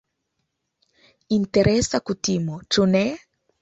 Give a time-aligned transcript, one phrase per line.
[1.39, 3.09] Interesa kutimo, ĉu ne?